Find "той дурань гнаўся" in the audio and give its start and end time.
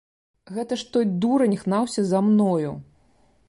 0.95-2.01